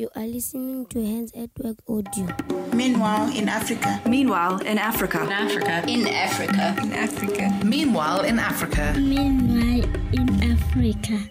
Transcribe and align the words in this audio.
You 0.00 0.08
are 0.16 0.26
listening 0.26 0.86
to 0.86 1.04
Hands 1.04 1.30
at 1.36 1.50
Work 1.62 1.76
Audio. 1.86 2.26
Meanwhile, 2.72 3.36
in 3.36 3.50
Africa. 3.50 4.00
Meanwhile, 4.08 4.60
in 4.60 4.78
Africa. 4.78 5.20
In 5.20 5.30
Africa. 5.30 5.84
In 5.86 6.06
Africa. 6.06 6.74
In 6.80 6.92
Africa. 6.94 7.60
Meanwhile, 7.62 8.24
in 8.24 8.38
Africa. 8.38 8.94
Meanwhile, 8.96 9.84
in 10.14 10.42
Africa. 10.42 11.30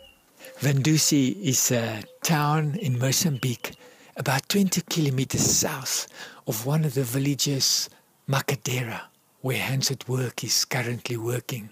Vanduzi 0.59 1.35
is 1.41 1.71
a 1.71 2.03
town 2.21 2.75
in 2.75 2.99
Mozambique, 2.99 3.71
about 4.17 4.47
20 4.49 4.83
kilometers 4.87 5.41
south 5.41 6.05
of 6.45 6.67
one 6.67 6.85
of 6.85 6.93
the 6.93 7.01
villages, 7.01 7.89
Macadera, 8.29 9.01
where 9.41 9.57
Hands 9.57 9.89
at 9.89 10.07
Work 10.07 10.43
is 10.43 10.63
currently 10.65 11.17
working. 11.17 11.71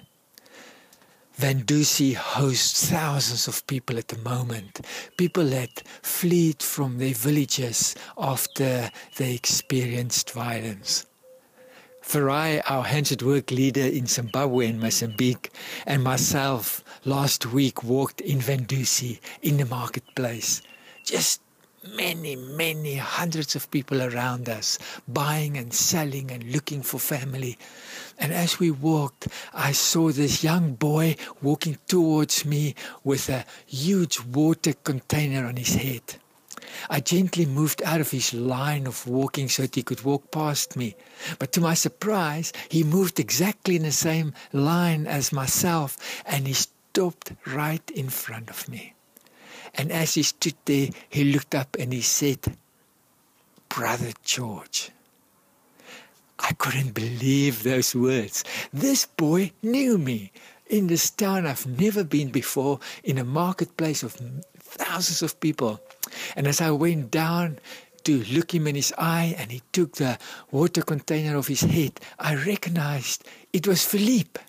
Vanduzi 1.39 2.15
hosts 2.15 2.89
thousands 2.89 3.47
of 3.47 3.65
people 3.67 3.99
at 3.99 4.07
the 4.07 4.17
moment, 4.27 4.81
people 5.17 5.45
that 5.45 5.83
fled 6.01 6.63
from 6.63 6.97
their 6.97 7.13
villages 7.13 7.93
after 8.17 8.89
they 9.17 9.35
experienced 9.35 10.31
violence. 10.31 11.05
Farai, 12.01 12.63
our 12.67 12.83
Hands 12.83 13.11
at 13.11 13.21
Work 13.21 13.51
leader 13.51 13.85
in 13.85 14.07
Zimbabwe 14.07 14.67
and 14.67 14.79
Mozambique, 14.79 15.51
and 15.85 16.03
myself 16.03 16.83
last 17.05 17.45
week 17.45 17.83
walked 17.83 18.19
in 18.21 18.39
Vanduzi 18.39 19.19
in 19.43 19.57
the 19.57 19.65
marketplace. 19.65 20.63
Just 21.05 21.41
many, 21.95 22.35
many 22.35 22.95
hundreds 22.95 23.55
of 23.55 23.71
people 23.71 24.01
around 24.01 24.49
us, 24.49 24.79
buying 25.07 25.57
and 25.57 25.73
selling 25.73 26.31
and 26.31 26.51
looking 26.51 26.81
for 26.81 26.99
family. 26.99 27.57
And 28.19 28.33
as 28.33 28.59
we 28.59 28.71
walked, 28.71 29.27
I 29.53 29.71
saw 29.71 30.11
this 30.11 30.43
young 30.43 30.73
boy 30.73 31.15
walking 31.41 31.77
towards 31.87 32.45
me 32.45 32.75
with 33.03 33.29
a 33.29 33.45
huge 33.65 34.19
water 34.19 34.73
container 34.73 35.45
on 35.45 35.55
his 35.55 35.75
head. 35.75 36.15
I 36.89 36.99
gently 36.99 37.45
moved 37.45 37.81
out 37.83 38.01
of 38.01 38.11
his 38.11 38.33
line 38.33 38.87
of 38.87 39.07
walking 39.07 39.49
so 39.49 39.63
that 39.63 39.75
he 39.75 39.83
could 39.83 40.03
walk 40.03 40.31
past 40.31 40.75
me. 40.75 40.95
But 41.39 41.51
to 41.53 41.61
my 41.61 41.73
surprise, 41.73 42.51
he 42.69 42.83
moved 42.83 43.19
exactly 43.19 43.75
in 43.75 43.83
the 43.83 43.91
same 43.91 44.33
line 44.51 45.07
as 45.07 45.31
myself 45.31 45.97
and 46.25 46.47
he 46.47 46.53
stopped 46.53 47.33
right 47.45 47.89
in 47.91 48.09
front 48.09 48.49
of 48.49 48.67
me. 48.67 48.93
And 49.75 49.91
as 49.91 50.15
he 50.15 50.23
stood 50.23 50.55
there, 50.65 50.89
he 51.09 51.25
looked 51.25 51.55
up 51.55 51.75
and 51.79 51.93
he 51.93 52.01
said, 52.01 52.57
Brother 53.69 54.11
George. 54.23 54.91
I 56.39 56.53
couldn't 56.53 56.93
believe 56.93 57.63
those 57.63 57.95
words. 57.95 58.43
This 58.71 59.05
boy 59.05 59.51
knew 59.61 59.97
me. 59.97 60.31
In 60.67 60.87
this 60.87 61.09
town 61.09 61.45
I've 61.45 61.65
never 61.65 62.03
been 62.03 62.29
before, 62.29 62.79
in 63.03 63.17
a 63.17 63.23
marketplace 63.23 64.03
of 64.03 64.17
thousands 64.59 65.21
of 65.21 65.39
people. 65.39 65.79
And 66.35 66.45
as 66.45 66.61
I 66.61 66.71
went 66.71 67.09
down 67.11 67.59
to 68.03 68.23
look 68.25 68.53
him 68.53 68.67
in 68.67 68.75
his 68.75 68.93
eye 68.97 69.35
and 69.37 69.51
he 69.51 69.61
took 69.71 69.95
the 69.95 70.17
water 70.51 70.81
container 70.81 71.37
off 71.37 71.47
his 71.47 71.61
head, 71.61 71.99
I 72.19 72.35
recognized 72.35 73.23
it 73.53 73.67
was 73.67 73.85
Philippe. 73.85 74.39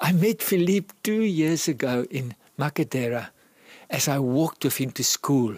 I 0.00 0.12
met 0.12 0.42
Philippe 0.42 0.94
two 1.02 1.22
years 1.22 1.68
ago 1.68 2.06
in 2.10 2.34
Macadera 2.58 3.28
as 3.90 4.08
I 4.08 4.18
walked 4.18 4.64
with 4.64 4.76
him 4.76 4.90
to 4.92 5.04
school, 5.04 5.56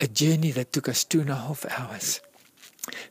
a 0.00 0.06
journey 0.06 0.50
that 0.52 0.72
took 0.72 0.88
us 0.88 1.04
two 1.04 1.20
and 1.20 1.30
a 1.30 1.36
half 1.36 1.64
hours. 1.78 2.20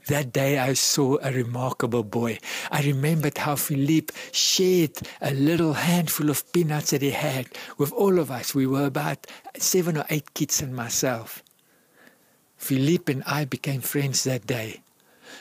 That 0.07 0.31
day 0.33 0.59
I 0.59 0.73
saw 0.73 1.17
a 1.21 1.31
remarkable 1.31 2.03
boy. 2.03 2.37
I 2.69 2.83
remembered 2.83 3.39
how 3.39 3.55
Philippe 3.55 4.13
shared 4.31 4.99
a 5.21 5.33
little 5.33 5.73
handful 5.73 6.29
of 6.29 6.51
peanuts 6.53 6.91
that 6.91 7.01
he 7.01 7.11
had 7.11 7.47
with 7.77 7.91
all 7.91 8.19
of 8.19 8.29
us. 8.29 8.53
We 8.53 8.67
were 8.67 8.85
about 8.85 9.25
seven 9.57 9.97
or 9.97 10.05
eight 10.09 10.33
kids 10.35 10.61
and 10.61 10.75
myself. 10.75 11.41
Philippe 12.57 13.11
and 13.11 13.23
I 13.25 13.45
became 13.45 13.81
friends 13.81 14.23
that 14.25 14.45
day. 14.45 14.81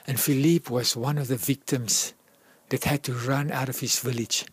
And 0.06 0.18
Philippe 0.18 0.72
was 0.72 0.96
one 0.96 1.18
of 1.18 1.28
the 1.28 1.36
victims 1.36 2.14
that 2.70 2.84
had 2.84 3.02
to 3.04 3.12
run 3.12 3.52
out 3.52 3.68
of 3.68 3.80
his 3.80 4.00
village. 4.00 4.46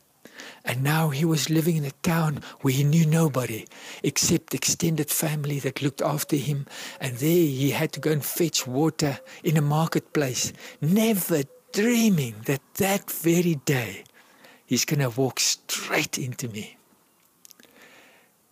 And 0.66 0.84
now 0.84 1.10
he 1.10 1.26
was 1.26 1.50
living 1.50 1.78
in 1.78 1.86
a 1.86 1.92
town 2.04 2.42
where 2.62 2.74
he 2.74 2.84
knew 2.84 3.06
nobody 3.06 3.68
except 4.04 4.54
extended 4.54 5.10
family 5.10 5.60
that 5.60 5.82
looked 5.82 6.02
after 6.02 6.36
him. 6.36 6.66
And 7.00 7.18
there 7.18 7.30
he 7.30 7.72
had 7.72 7.92
to 7.94 8.00
go 8.00 8.12
and 8.12 8.24
fetch 8.24 8.68
water 8.68 9.20
in 9.44 9.58
a 9.58 9.62
marketplace, 9.62 10.54
never 10.82 11.44
dreaming 11.72 12.36
that 12.46 12.62
that 12.76 13.10
very 13.12 13.56
day 13.66 14.04
he's 14.66 14.86
going 14.86 15.00
to 15.00 15.10
walk 15.10 15.40
straight 15.40 16.18
into 16.18 16.48
me. 16.48 16.78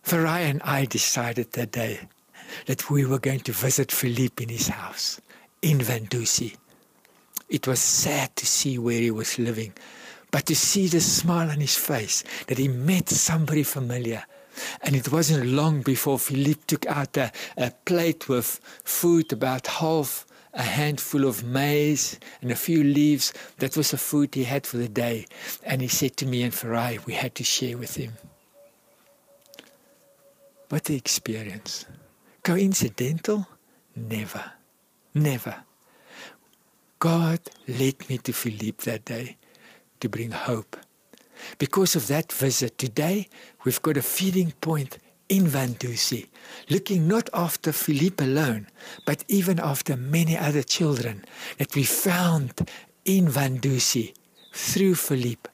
Farai 0.04 0.50
and 0.50 0.62
I 0.62 0.84
decided 0.84 1.52
that 1.52 1.72
day 1.72 2.00
that 2.66 2.90
we 2.90 3.04
were 3.04 3.18
going 3.18 3.40
to 3.40 3.52
visit 3.52 3.92
Philippe 3.92 4.42
in 4.42 4.48
his 4.48 4.68
house 4.68 5.20
in 5.60 5.78
Vanduzi. 5.78 6.56
It 7.48 7.66
was 7.66 7.80
sad 7.80 8.34
to 8.36 8.46
see 8.46 8.78
where 8.78 9.00
he 9.00 9.10
was 9.10 9.38
living 9.38 9.72
but 10.30 10.46
to 10.46 10.54
see 10.54 10.86
the 10.88 11.00
smile 11.00 11.50
on 11.50 11.60
his 11.60 11.76
face 11.76 12.24
that 12.46 12.58
he 12.58 12.68
met 12.68 13.08
somebody 13.08 13.62
familiar. 13.62 14.24
And 14.82 14.96
it 14.96 15.10
wasn't 15.12 15.46
long 15.46 15.82
before 15.82 16.18
Philippe 16.18 16.62
took 16.66 16.86
out 16.86 17.16
a, 17.16 17.30
a 17.56 17.70
plate 17.84 18.28
with 18.28 18.60
food, 18.84 19.32
about 19.32 19.66
half 19.66 20.26
a 20.54 20.62
handful 20.62 21.24
of 21.24 21.44
maize 21.44 22.18
and 22.42 22.50
a 22.50 22.56
few 22.56 22.82
leaves. 22.82 23.32
That 23.58 23.76
was 23.76 23.92
the 23.92 23.98
food 23.98 24.34
he 24.34 24.44
had 24.44 24.66
for 24.66 24.76
the 24.76 24.88
day. 24.88 25.26
And 25.62 25.80
he 25.80 25.88
said 25.88 26.16
to 26.18 26.26
me 26.26 26.42
and 26.42 26.52
Farai, 26.52 27.04
we 27.06 27.14
had 27.14 27.34
to 27.36 27.44
share 27.44 27.78
with 27.78 27.94
him. 27.94 28.12
What 30.68 30.84
the 30.84 30.96
experience. 30.96 31.86
Coincidental? 32.42 33.46
Never. 33.94 34.52
Never. 35.14 35.56
God 36.98 37.40
led 37.68 38.08
me 38.08 38.18
to 38.18 38.32
Philippe 38.32 38.90
that 38.90 39.04
day 39.04 39.36
to 40.00 40.08
bring 40.08 40.30
hope. 40.30 40.76
Because 41.58 41.96
of 41.96 42.06
that 42.08 42.32
visit 42.32 42.78
today, 42.78 43.28
we've 43.64 43.82
got 43.82 43.96
a 43.96 44.02
feeding 44.02 44.52
point 44.60 44.98
in 45.28 45.44
Vanduzi, 45.44 46.26
looking 46.70 47.06
not 47.06 47.28
after 47.34 47.70
Philippe 47.72 48.24
alone, 48.24 48.66
but 49.04 49.24
even 49.28 49.60
after 49.60 49.94
many 49.96 50.36
other 50.36 50.62
children 50.62 51.24
that 51.58 51.74
we 51.74 51.84
found 51.84 52.52
in 53.04 53.26
Vanduzi 53.26 54.14
through 54.52 54.94
Philippe. 54.94 55.50